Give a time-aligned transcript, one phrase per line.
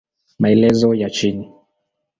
[0.39, 1.51] Maelezo ya chini